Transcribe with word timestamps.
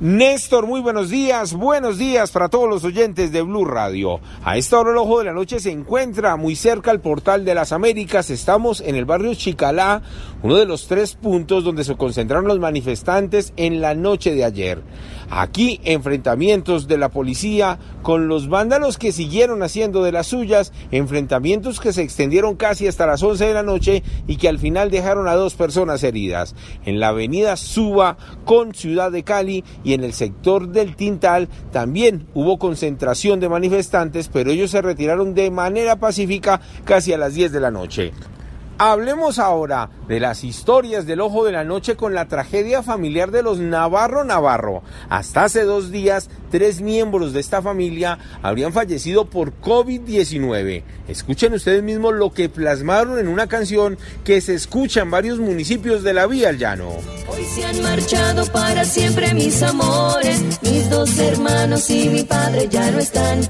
Néstor, 0.00 0.66
muy 0.66 0.80
buenos 0.80 1.10
días, 1.10 1.52
buenos 1.52 1.98
días 1.98 2.30
para 2.30 2.48
todos 2.48 2.66
los 2.66 2.84
oyentes 2.84 3.32
de 3.32 3.42
Blue 3.42 3.66
Radio. 3.66 4.18
A 4.42 4.56
esta 4.56 4.78
hora 4.78 4.92
el 4.92 4.96
ojo 4.96 5.18
de 5.18 5.26
la 5.26 5.34
noche 5.34 5.60
se 5.60 5.70
encuentra 5.70 6.36
muy 6.36 6.56
cerca 6.56 6.90
al 6.90 7.02
portal 7.02 7.44
de 7.44 7.54
las 7.54 7.70
Américas. 7.72 8.30
Estamos 8.30 8.80
en 8.80 8.94
el 8.94 9.04
barrio 9.04 9.34
Chicalá, 9.34 10.00
uno 10.42 10.56
de 10.56 10.64
los 10.64 10.88
tres 10.88 11.16
puntos 11.16 11.64
donde 11.64 11.84
se 11.84 11.98
concentraron 11.98 12.48
los 12.48 12.58
manifestantes 12.58 13.52
en 13.58 13.82
la 13.82 13.94
noche 13.94 14.34
de 14.34 14.42
ayer. 14.42 14.82
Aquí 15.28 15.80
enfrentamientos 15.84 16.88
de 16.88 16.96
la 16.96 17.10
policía 17.10 17.78
con 18.02 18.26
los 18.26 18.48
vándalos 18.48 18.96
que 18.96 19.12
siguieron 19.12 19.62
haciendo 19.62 20.02
de 20.02 20.12
las 20.12 20.28
suyas, 20.28 20.72
enfrentamientos 20.90 21.78
que 21.78 21.92
se 21.92 22.02
extendieron 22.02 22.56
casi 22.56 22.88
hasta 22.88 23.06
las 23.06 23.22
11 23.22 23.46
de 23.46 23.54
la 23.54 23.62
noche 23.62 24.02
y 24.26 24.38
que 24.38 24.48
al 24.48 24.58
final 24.58 24.90
dejaron 24.90 25.28
a 25.28 25.34
dos 25.34 25.54
personas 25.54 26.02
heridas. 26.02 26.56
En 26.86 27.00
la 27.00 27.08
avenida 27.08 27.58
Suba 27.58 28.16
con 28.46 28.74
Ciudad 28.74 29.12
de 29.12 29.24
Cali 29.24 29.62
y 29.84 29.89
en 29.94 30.04
el 30.04 30.12
sector 30.12 30.68
del 30.68 30.96
Tintal 30.96 31.48
también 31.72 32.26
hubo 32.34 32.58
concentración 32.58 33.40
de 33.40 33.48
manifestantes, 33.48 34.28
pero 34.28 34.50
ellos 34.50 34.70
se 34.70 34.82
retiraron 34.82 35.34
de 35.34 35.50
manera 35.50 35.96
pacífica 35.96 36.60
casi 36.84 37.12
a 37.12 37.18
las 37.18 37.34
10 37.34 37.52
de 37.52 37.60
la 37.60 37.70
noche. 37.70 38.12
Hablemos 38.82 39.38
ahora 39.38 39.90
de 40.08 40.20
las 40.20 40.42
historias 40.42 41.04
del 41.04 41.20
ojo 41.20 41.44
de 41.44 41.52
la 41.52 41.64
noche 41.64 41.96
con 41.96 42.14
la 42.14 42.28
tragedia 42.28 42.82
familiar 42.82 43.30
de 43.30 43.42
los 43.42 43.58
Navarro 43.58 44.24
Navarro. 44.24 44.82
Hasta 45.10 45.44
hace 45.44 45.64
dos 45.64 45.90
días, 45.90 46.30
tres 46.50 46.80
miembros 46.80 47.34
de 47.34 47.40
esta 47.40 47.60
familia 47.60 48.18
habrían 48.40 48.72
fallecido 48.72 49.26
por 49.26 49.52
COVID-19. 49.60 50.82
Escuchen 51.08 51.52
ustedes 51.52 51.82
mismos 51.82 52.14
lo 52.14 52.32
que 52.32 52.48
plasmaron 52.48 53.18
en 53.18 53.28
una 53.28 53.48
canción 53.48 53.98
que 54.24 54.40
se 54.40 54.54
escucha 54.54 55.02
en 55.02 55.10
varios 55.10 55.38
municipios 55.40 56.02
de 56.02 56.14
la 56.14 56.26
Vía 56.26 56.48
al 56.48 56.56
Llano. 56.56 56.88
Hoy 57.28 57.44
se 57.44 57.66
han 57.66 57.82
marchado 57.82 58.46
para 58.46 58.86
siempre 58.86 59.34
mis 59.34 59.62
amores, 59.62 60.40
mis 60.62 60.88
dos 60.88 61.18
hermanos 61.18 61.90
y 61.90 62.08
mi 62.08 62.24
padre 62.24 62.66
ya 62.70 62.90
no 62.90 62.98
están. 62.98 63.40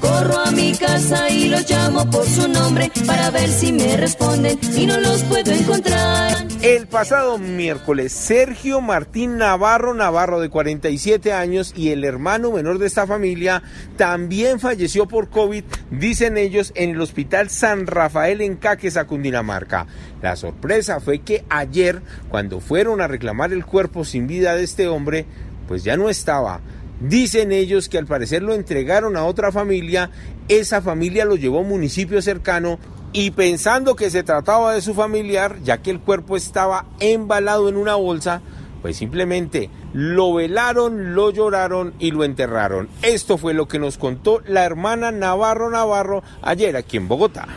Corro 0.00 0.38
a 0.38 0.52
mi 0.52 0.72
casa 0.74 1.28
y 1.28 1.48
los 1.48 1.68
llamo 1.68 2.08
por 2.08 2.24
su 2.24 2.46
nombre 2.46 2.92
para 3.04 3.30
ver 3.30 3.48
si 3.50 3.72
me 3.72 3.96
responden 3.96 4.56
no 4.84 5.00
los 5.00 5.22
puedo 5.22 5.52
encontrar. 5.52 6.46
El 6.60 6.88
pasado 6.88 7.38
miércoles, 7.38 8.12
Sergio 8.12 8.80
Martín 8.80 9.38
Navarro 9.38 9.94
Navarro, 9.94 10.40
de 10.40 10.50
47 10.50 11.32
años, 11.32 11.72
y 11.76 11.90
el 11.90 12.04
hermano 12.04 12.50
menor 12.50 12.78
de 12.78 12.86
esta 12.86 13.06
familia, 13.06 13.62
también 13.96 14.58
falleció 14.58 15.06
por 15.06 15.30
COVID, 15.30 15.64
dicen 15.90 16.36
ellos, 16.36 16.72
en 16.74 16.90
el 16.90 17.00
Hospital 17.00 17.48
San 17.48 17.86
Rafael 17.86 18.40
en 18.40 18.56
Caquesa, 18.56 19.06
Cundinamarca. 19.06 19.86
La 20.20 20.36
sorpresa 20.36 21.00
fue 21.00 21.20
que 21.20 21.44
ayer, 21.48 22.02
cuando 22.28 22.60
fueron 22.60 23.00
a 23.00 23.06
reclamar 23.06 23.52
el 23.52 23.64
cuerpo 23.64 24.04
sin 24.04 24.26
vida 24.26 24.56
de 24.56 24.64
este 24.64 24.88
hombre, 24.88 25.26
pues 25.68 25.84
ya 25.84 25.96
no 25.96 26.10
estaba. 26.10 26.60
Dicen 27.00 27.52
ellos 27.52 27.88
que 27.88 27.98
al 27.98 28.06
parecer 28.06 28.42
lo 28.42 28.54
entregaron 28.54 29.16
a 29.16 29.24
otra 29.24 29.52
familia, 29.52 30.10
esa 30.48 30.80
familia 30.80 31.24
lo 31.24 31.36
llevó 31.36 31.58
a 31.58 31.62
un 31.62 31.68
municipio 31.68 32.20
cercano 32.22 32.78
y 33.16 33.30
pensando 33.30 33.96
que 33.96 34.10
se 34.10 34.22
trataba 34.22 34.74
de 34.74 34.82
su 34.82 34.92
familiar, 34.92 35.56
ya 35.64 35.78
que 35.78 35.90
el 35.90 36.00
cuerpo 36.00 36.36
estaba 36.36 36.84
embalado 37.00 37.70
en 37.70 37.78
una 37.78 37.94
bolsa, 37.94 38.42
pues 38.82 38.98
simplemente 38.98 39.70
lo 39.94 40.34
velaron, 40.34 41.14
lo 41.14 41.30
lloraron 41.30 41.94
y 41.98 42.10
lo 42.10 42.24
enterraron. 42.24 42.90
Esto 43.00 43.38
fue 43.38 43.54
lo 43.54 43.68
que 43.68 43.78
nos 43.78 43.96
contó 43.96 44.42
la 44.46 44.66
hermana 44.66 45.12
Navarro 45.12 45.70
Navarro 45.70 46.22
ayer 46.42 46.76
aquí 46.76 46.98
en 46.98 47.08
Bogotá. 47.08 47.48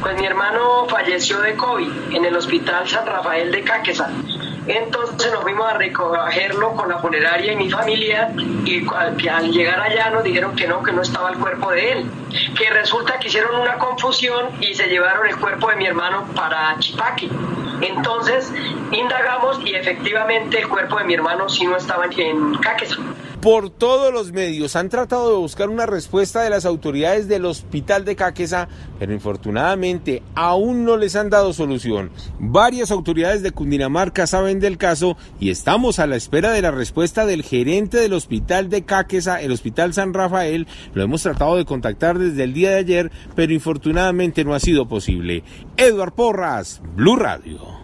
Pues 0.00 0.20
mi 0.20 0.26
hermano 0.26 0.86
falleció 0.88 1.40
de 1.40 1.54
COVID 1.54 2.14
en 2.14 2.24
el 2.24 2.36
hospital 2.36 2.86
San 2.88 3.06
Rafael 3.06 3.50
de 3.50 3.62
Caquesa. 3.62 4.10
Entonces 4.66 5.30
nos 5.30 5.42
fuimos 5.42 5.70
a 5.70 5.74
recogerlo 5.74 6.72
con 6.72 6.88
la 6.88 6.98
funeraria 6.98 7.52
y 7.52 7.56
mi 7.56 7.70
familia 7.70 8.32
y 8.64 8.86
al 9.28 9.50
llegar 9.50 9.80
allá 9.80 10.10
nos 10.10 10.24
dijeron 10.24 10.56
que 10.56 10.66
no, 10.66 10.82
que 10.82 10.92
no 10.92 11.02
estaba 11.02 11.30
el 11.30 11.38
cuerpo 11.38 11.70
de 11.70 11.92
él. 11.92 12.10
Que 12.56 12.70
resulta 12.70 13.18
que 13.18 13.28
hicieron 13.28 13.60
una 13.60 13.74
confusión 13.74 14.46
y 14.60 14.74
se 14.74 14.88
llevaron 14.88 15.26
el 15.26 15.36
cuerpo 15.36 15.68
de 15.68 15.76
mi 15.76 15.86
hermano 15.86 16.26
para 16.34 16.78
Chipaqui. 16.78 17.30
Entonces 17.82 18.52
indagamos 18.90 19.60
y 19.64 19.74
efectivamente 19.74 20.60
el 20.60 20.68
cuerpo 20.68 20.98
de 20.98 21.04
mi 21.04 21.14
hermano 21.14 21.48
sí 21.48 21.66
no 21.66 21.76
estaba 21.76 22.06
en 22.06 22.54
Caquesa 22.56 22.96
por 23.44 23.68
todos 23.68 24.10
los 24.10 24.32
medios 24.32 24.74
han 24.74 24.88
tratado 24.88 25.28
de 25.28 25.36
buscar 25.36 25.68
una 25.68 25.84
respuesta 25.84 26.40
de 26.40 26.48
las 26.48 26.64
autoridades 26.64 27.28
del 27.28 27.44
hospital 27.44 28.06
de 28.06 28.16
Caquesa, 28.16 28.68
pero 28.98 29.12
infortunadamente 29.12 30.22
aún 30.34 30.86
no 30.86 30.96
les 30.96 31.14
han 31.14 31.28
dado 31.28 31.52
solución. 31.52 32.10
Varias 32.38 32.90
autoridades 32.90 33.42
de 33.42 33.50
Cundinamarca 33.50 34.26
saben 34.26 34.60
del 34.60 34.78
caso 34.78 35.18
y 35.40 35.50
estamos 35.50 35.98
a 35.98 36.06
la 36.06 36.16
espera 36.16 36.52
de 36.52 36.62
la 36.62 36.70
respuesta 36.70 37.26
del 37.26 37.42
gerente 37.42 37.98
del 37.98 38.14
hospital 38.14 38.70
de 38.70 38.86
Caquesa, 38.86 39.42
el 39.42 39.52
hospital 39.52 39.92
San 39.92 40.14
Rafael. 40.14 40.66
Lo 40.94 41.02
hemos 41.02 41.22
tratado 41.22 41.56
de 41.56 41.66
contactar 41.66 42.18
desde 42.18 42.44
el 42.44 42.54
día 42.54 42.70
de 42.70 42.76
ayer, 42.76 43.12
pero 43.34 43.52
infortunadamente 43.52 44.42
no 44.46 44.54
ha 44.54 44.58
sido 44.58 44.88
posible. 44.88 45.44
Eduard 45.76 46.14
Porras, 46.14 46.80
Blue 46.96 47.16
Radio. 47.16 47.83